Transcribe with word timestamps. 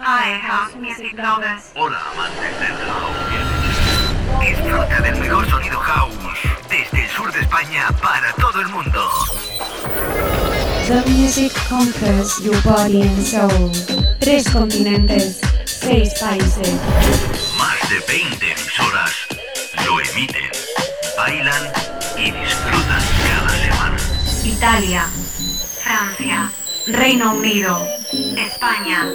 Hi, 0.00 0.38
house 0.38 0.76
music 0.76 1.18
lovers. 1.18 1.72
Hola, 1.74 1.98
amantes 2.12 2.54
del 2.60 2.76
house. 2.86 4.46
Disfruta 4.46 5.00
del 5.00 5.16
mejor 5.18 5.50
sonido 5.50 5.80
house 5.80 6.14
desde 6.70 7.04
el 7.04 7.10
sur 7.10 7.32
de 7.32 7.40
España 7.40 7.88
para 8.00 8.32
todo 8.34 8.60
el 8.60 8.68
mundo. 8.68 9.10
The 10.86 11.02
music 11.10 11.52
conquers 11.68 12.38
your 12.44 12.54
body 12.62 13.02
and 13.02 13.26
soul. 13.26 13.72
Tres 14.20 14.48
continentes, 14.50 15.40
seis 15.64 16.14
países. 16.20 16.74
Más 17.58 17.90
de 17.90 17.98
20 18.06 18.52
emisoras 18.52 19.10
lo 19.84 20.00
emiten, 20.00 20.48
bailan 21.16 21.72
y 22.16 22.30
disfrutan 22.30 23.02
cada 23.26 23.50
semana. 23.50 23.96
Italia, 24.44 25.08
Francia, 25.82 26.52
Reino 26.92 27.34
Unido, 27.34 27.86
España, 28.36 29.06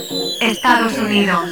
Estados 0.41 0.95
Unidos, 0.97 1.49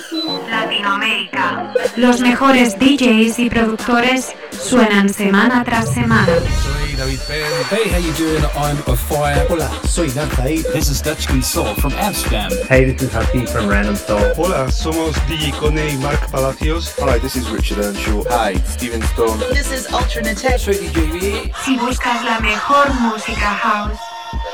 Latinoamérica. 0.49 1.73
Los 1.95 2.19
mejores 2.19 2.77
DJs 2.77 3.39
y 3.39 3.49
productores 3.49 4.33
suenan 4.51 5.09
semana 5.11 5.63
tras 5.63 5.91
semana. 5.91 6.27
Soy 6.27 6.95
David 6.95 7.19
Penn. 7.27 7.51
Hey, 7.71 7.89
how 7.89 7.97
you 7.97 8.13
doing? 8.13 8.43
I'm 8.55 8.77
a 8.87 8.95
fire. 8.95 9.47
Hola, 9.49 9.69
soy 9.87 10.09
Danzaí. 10.11 10.61
This 10.73 10.89
is 10.89 11.01
Dutchkin 11.01 11.41
Soul 11.41 11.73
from 11.75 11.93
Amsterdam. 11.93 12.51
Hey, 12.69 12.85
this 12.85 13.01
is 13.01 13.11
Happy 13.11 13.45
from 13.47 13.67
Random 13.67 13.95
Soul. 13.95 14.21
Hola, 14.37 14.71
somos 14.71 15.15
DJ 15.27 15.51
Cone 15.59 15.89
y 15.89 15.97
Mark 15.97 16.29
Palacios. 16.29 16.93
Hi, 16.99 17.17
this 17.17 17.35
is 17.35 17.49
Richard 17.49 17.79
Earnshaw. 17.79 18.23
Hi, 18.29 18.53
Steven 18.65 19.01
Stone. 19.13 19.39
This 19.53 19.71
is 19.71 19.87
Ultranate. 19.87 20.59
Soy 20.59 20.75
DJ 20.75 21.11
B. 21.11 21.51
Si 21.65 21.77
buscas 21.77 22.23
la 22.23 22.39
mejor 22.39 22.93
música 23.01 23.55
house, 23.55 23.97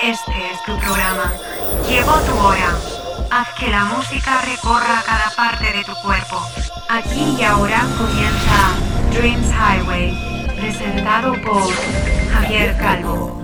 este 0.02 0.32
es 0.32 0.64
tu 0.66 0.78
programa. 0.80 1.34
Llegó 1.88 2.14
tu 2.20 2.38
hora. 2.46 2.76
Haz 3.32 3.48
que 3.60 3.70
la 3.70 3.86
música 3.86 4.42
recorra 4.42 5.04
cada 5.06 5.30
parte 5.36 5.72
de 5.72 5.84
tu 5.84 5.94
cuerpo. 6.04 6.42
Aquí 6.90 7.36
y 7.40 7.44
ahora 7.44 7.82
comienza 7.98 8.76
Dreams 9.12 9.48
Highway, 9.52 10.48
presentado 10.56 11.34
por 11.42 11.64
Javier 12.34 12.78
Calvo. 12.78 13.38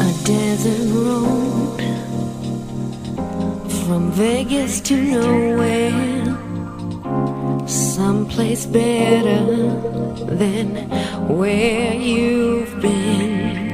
A 0.00 0.12
desert 0.24 0.92
road 0.92 1.80
from 3.84 4.12
Vegas 4.12 4.80
to 4.82 4.94
nowhere, 4.96 6.36
someplace 7.70 8.66
better 8.66 9.44
than 10.26 10.88
where 11.28 11.94
you've 11.94 12.80
been. 12.80 13.70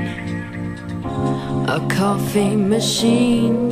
A 1.69 1.81
coffee 1.91 2.57
machine 2.57 3.71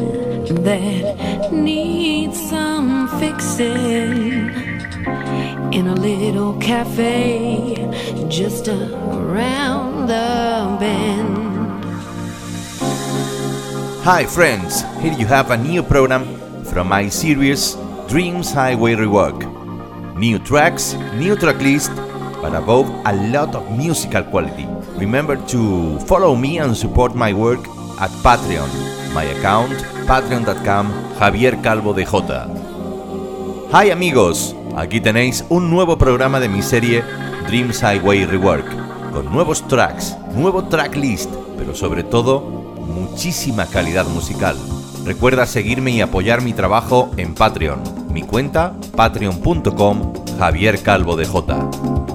that 0.65 1.53
needs 1.53 2.41
some 2.49 3.09
fixing 3.21 4.51
in 5.73 5.89
a 5.89 5.95
little 5.95 6.55
cafe 6.59 7.77
just 8.29 8.69
around 8.69 10.07
the 10.07 10.77
bend. 10.81 11.85
Hi 14.05 14.25
friends, 14.25 14.83
here 15.01 15.13
you 15.13 15.27
have 15.27 15.51
a 15.51 15.57
new 15.57 15.83
program 15.83 16.25
from 16.65 16.89
my 16.89 17.09
series 17.09 17.77
Dreams 18.09 18.53
Highway 18.53 18.95
Rework. 18.95 19.54
New 20.17 20.39
tracks, 20.39 20.95
new 21.19 21.35
track 21.35 21.61
list, 21.61 21.91
but 22.41 22.55
above 22.55 22.89
a 23.05 23.13
lot 23.33 23.53
of 23.57 23.69
musical 23.77 24.23
quality. 24.23 24.65
Remember 24.97 25.37
to 25.49 25.99
follow 26.07 26.37
me 26.37 26.59
and 26.59 26.77
support 26.77 27.17
my 27.17 27.33
work 27.33 27.59
at 27.99 28.11
Patreon. 28.23 28.71
My 29.13 29.25
account 29.25 29.73
patreon.com 30.07 30.93
Javier 31.19 31.61
Calvo 31.63 31.93
de 31.93 32.05
J. 32.05 32.47
Hi 33.73 33.91
amigos, 33.91 34.55
aquí 34.77 35.01
tenéis 35.01 35.45
un 35.49 35.69
nuevo 35.69 35.99
programa 35.99 36.39
de 36.39 36.49
mi 36.49 36.63
serie 36.63 37.03
Dreams 37.49 37.83
Highway 37.83 38.25
Rework, 38.25 38.67
con 39.13 39.33
nuevos 39.33 39.67
tracks, 39.67 40.17
nuevo 40.33 40.63
track 40.65 40.95
list, 40.95 41.31
pero 41.59 41.75
sobre 41.75 42.05
todo 42.05 42.41
muchísima 42.41 43.67
calidad 43.67 44.07
musical. 44.07 44.57
Recuerda 45.05 45.45
seguirme 45.47 45.91
y 45.91 46.03
apoyar 46.03 46.41
mi 46.41 46.53
trabajo 46.53 47.11
en 47.17 47.35
Patreon. 47.35 48.04
Mi 48.15 48.23
cuenta 48.23 48.73
patreon.com 48.95 50.13
Javier 50.39 50.81
Calvo 50.85 51.17
de 51.17 51.27
J. 51.27 52.14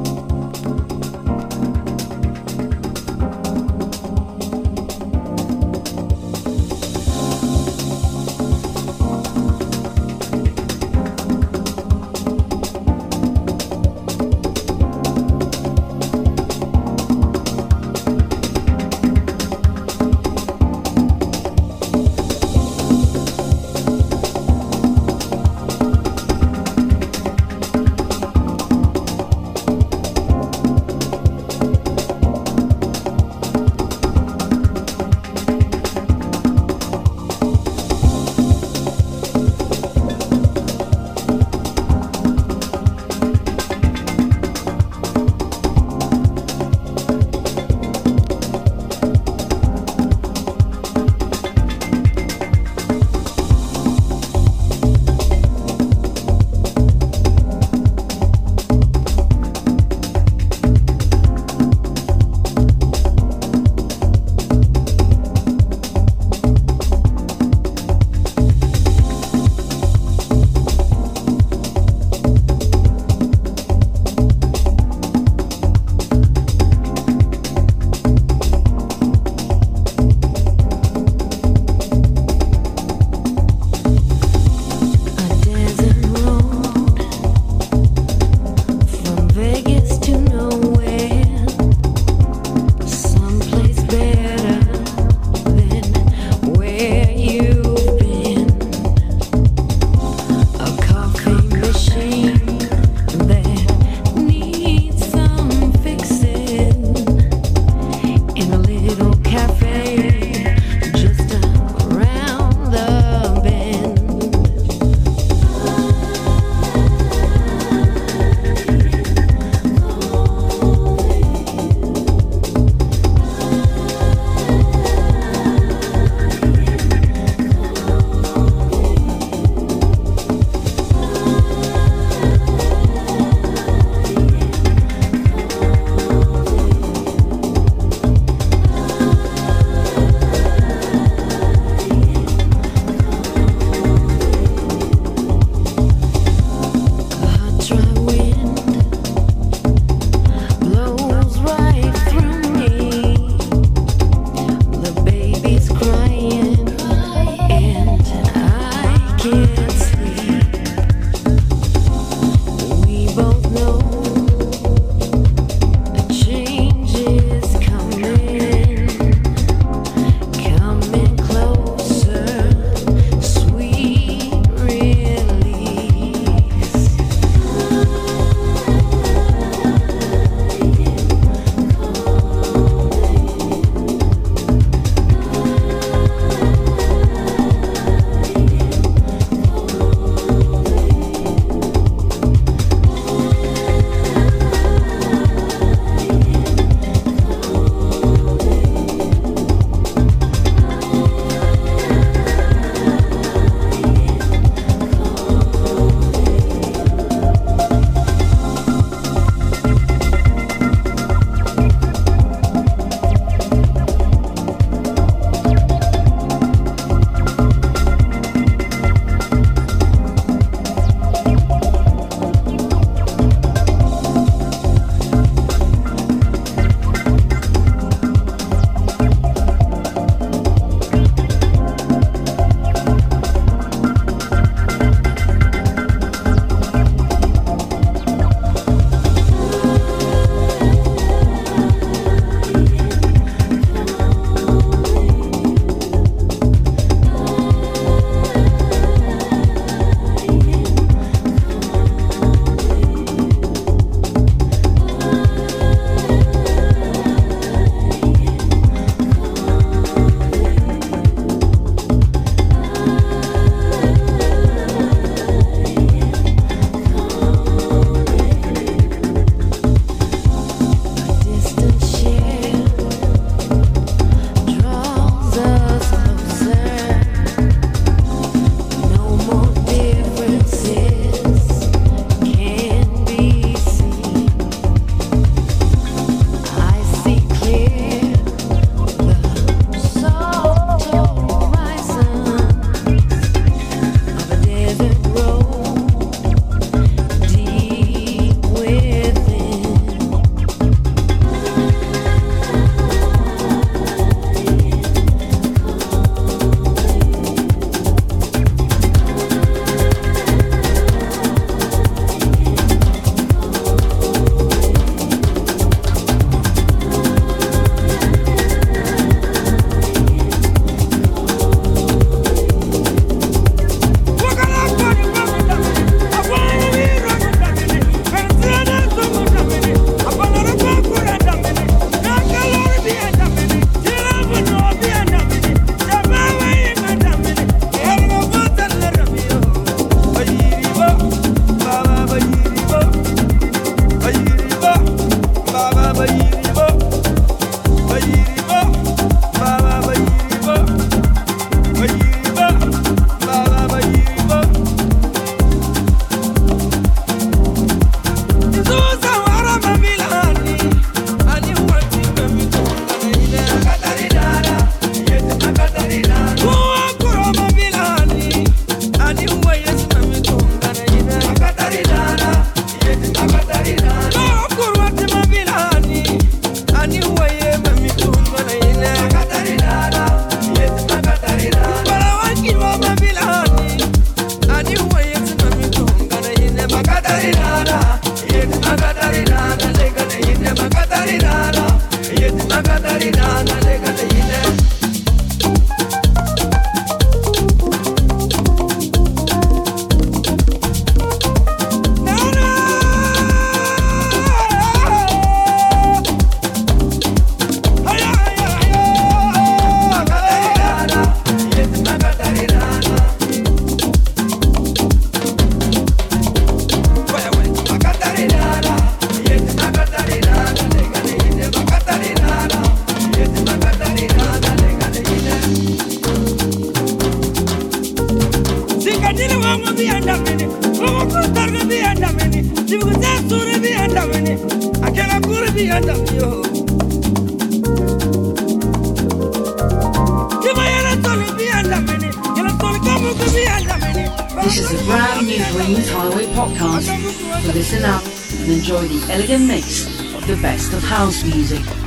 house 450.99 451.23
music. 451.23 451.78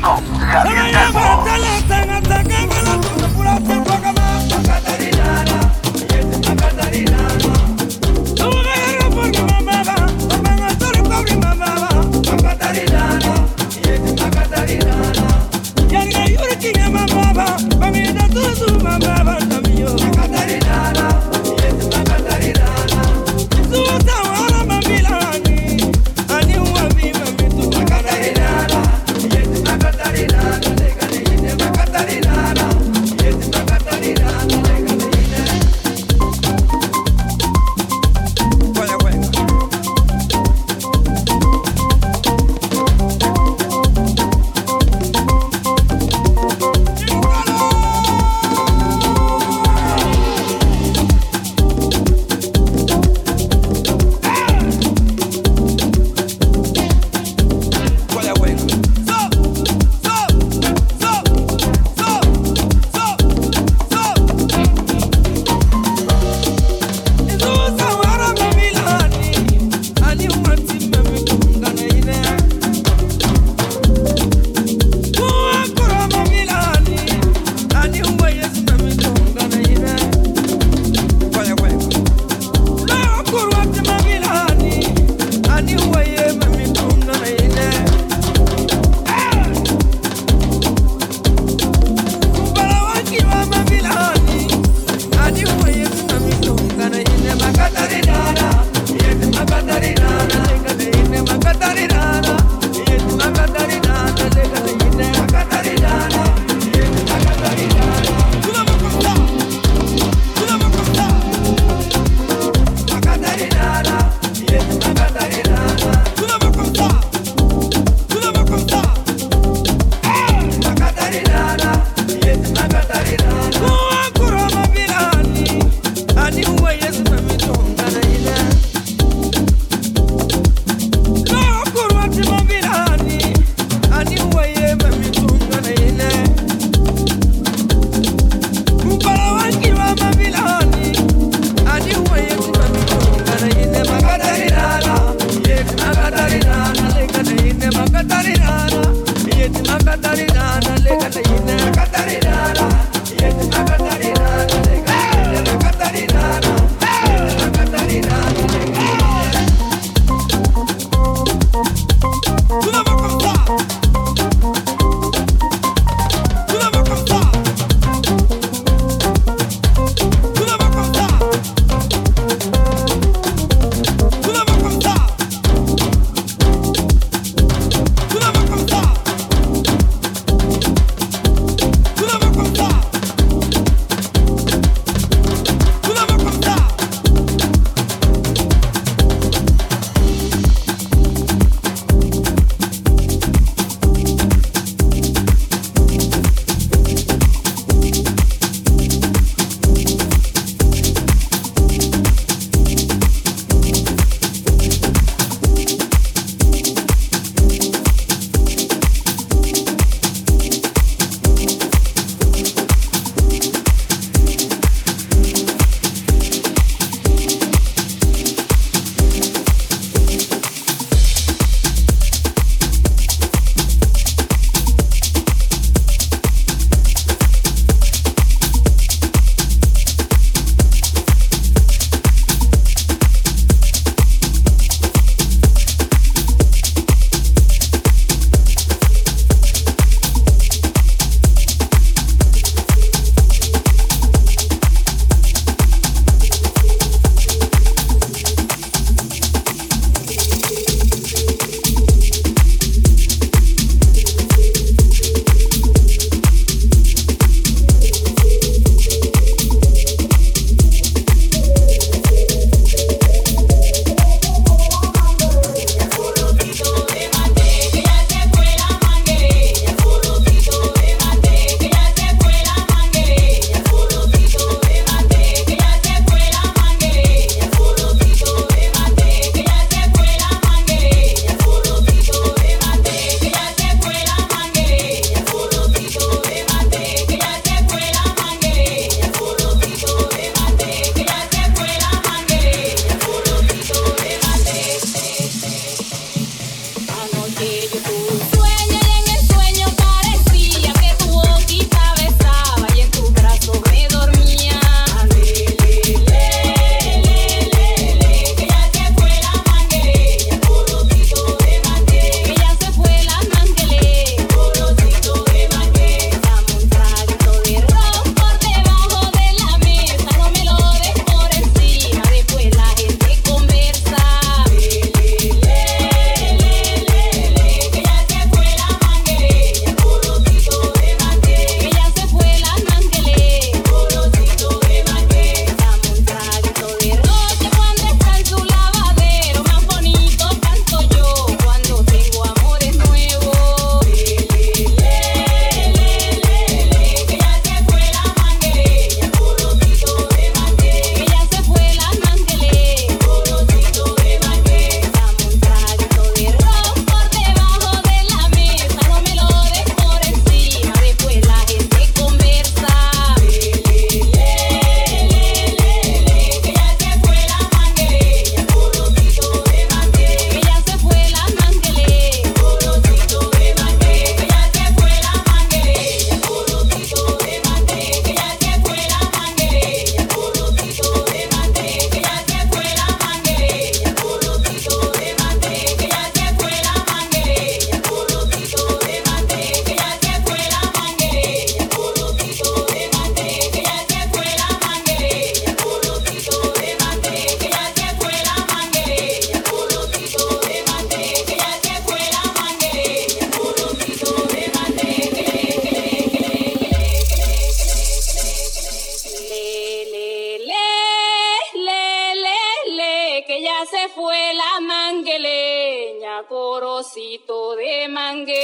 fue 414.03 414.35
la 414.35 414.59
mangueleña, 414.61 416.25
corocito 416.29 417.55
de 417.55 417.87
mangue. 417.89 418.35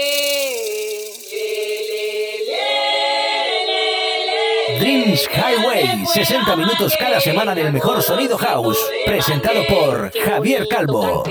Dreams 4.79 5.29
Highway, 5.29 6.07
60 6.07 6.55
minutos 6.55 6.95
cada 6.97 7.21
semana 7.21 7.57
del 7.57 7.73
mejor 7.73 8.01
sonido 8.05 8.39
house, 8.39 8.79
presentado 9.05 9.67
por 9.67 10.13
Javier 10.17 10.69
Calvo. 10.69 11.25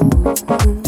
Mm-hmm. 0.00 0.87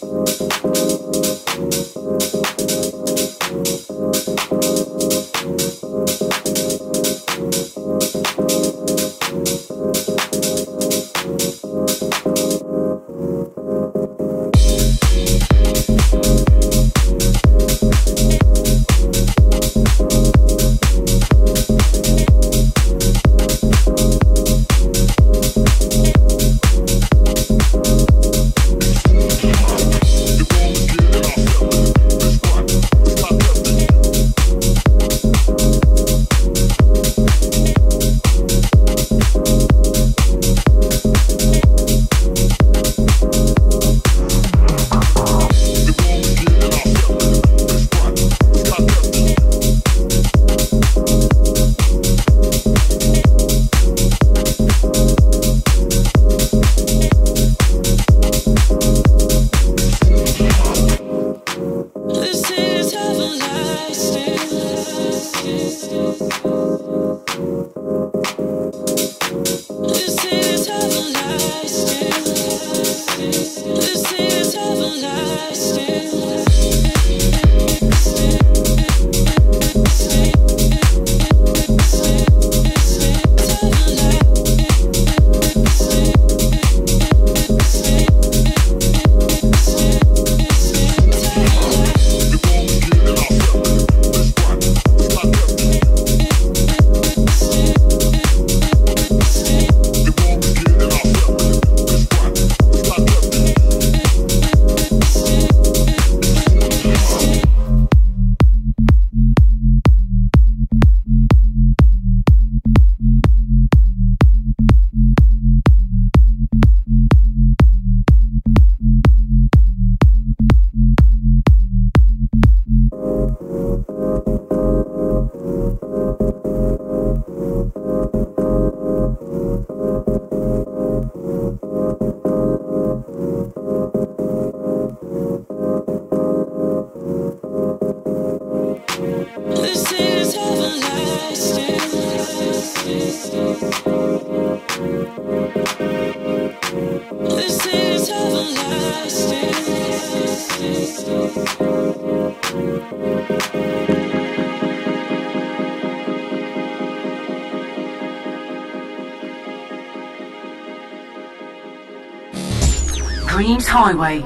Highway. 163.91 164.21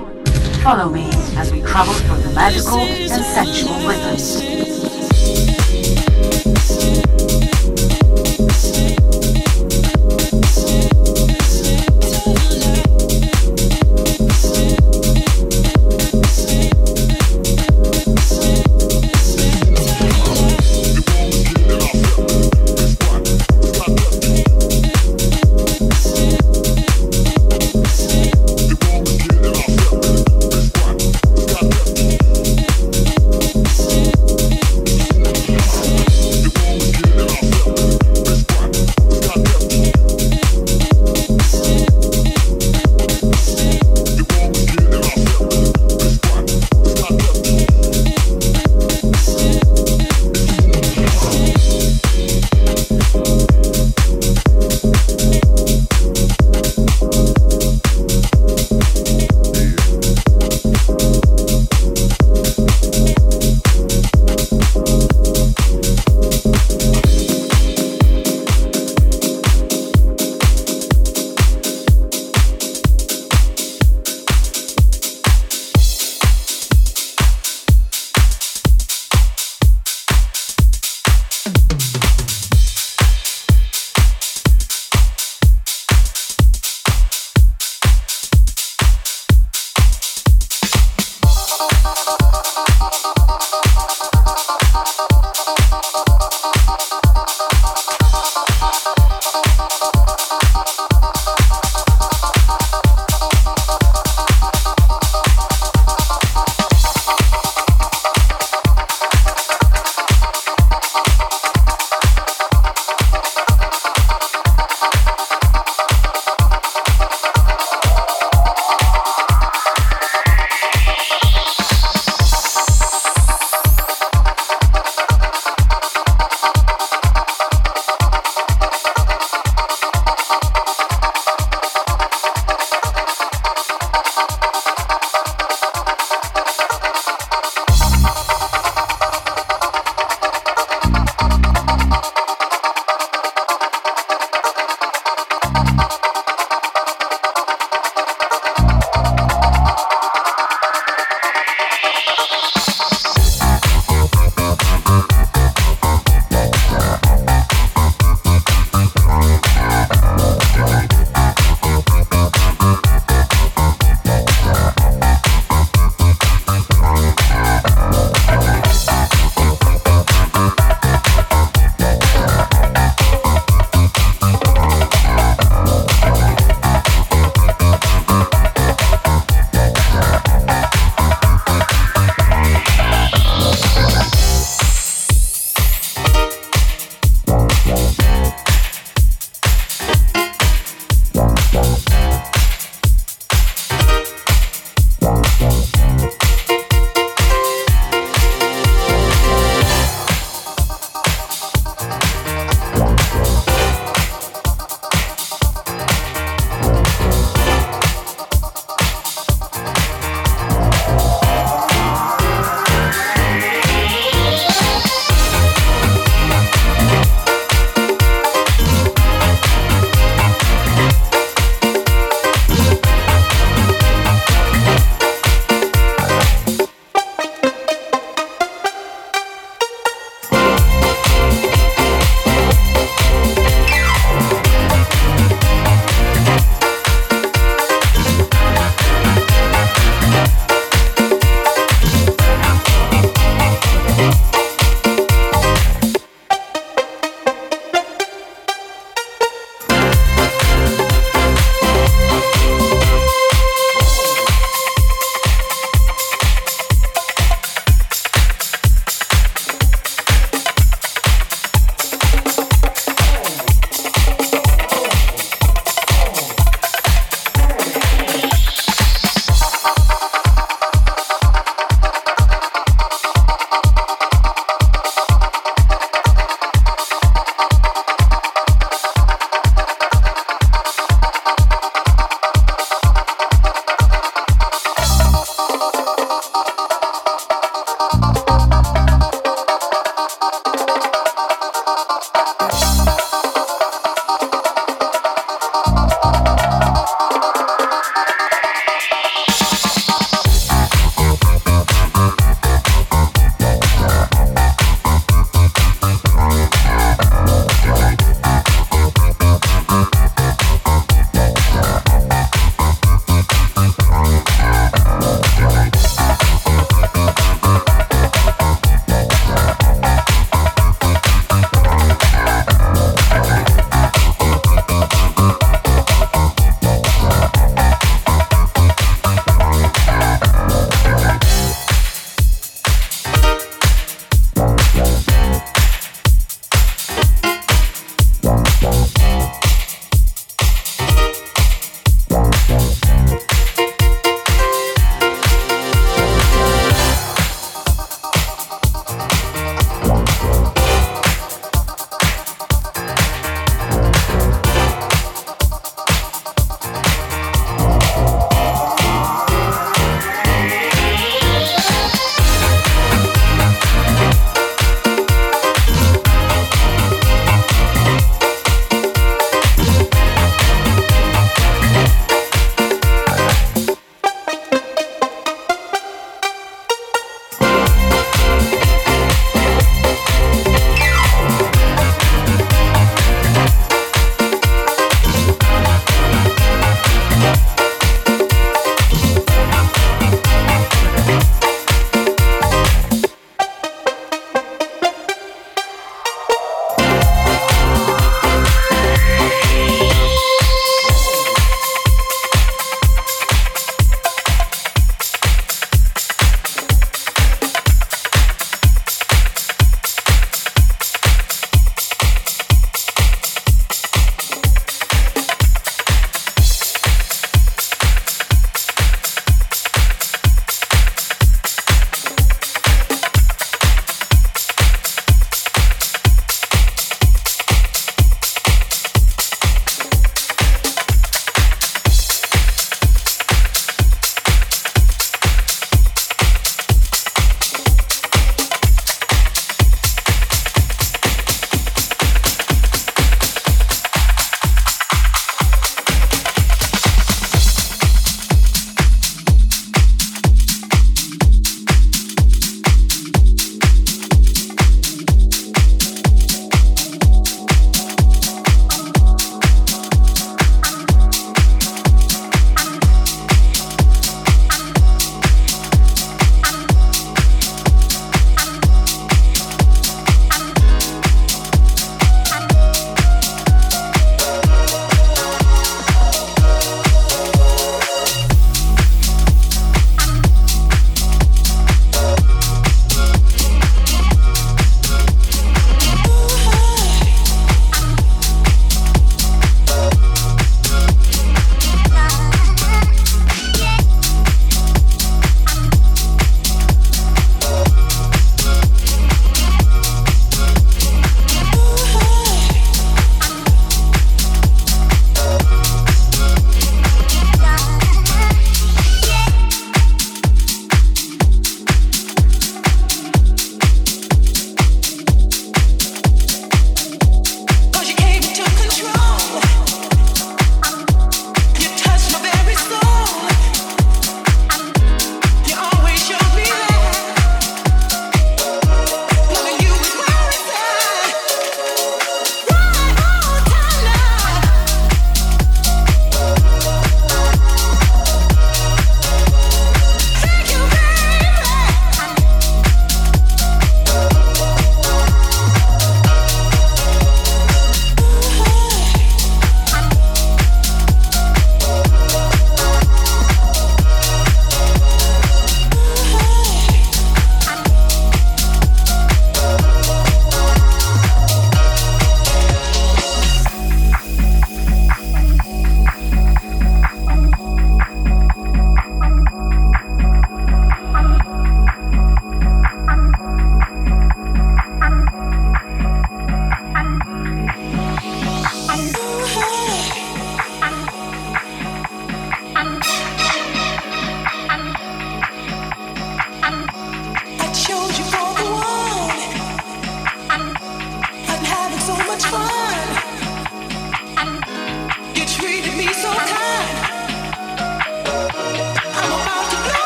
Follow 0.61 0.89
me 0.89 1.09
as 1.37 1.51
we 1.51 1.59
travel 1.61 1.91
through 1.93 2.17
the 2.17 2.35
magical 2.35 2.77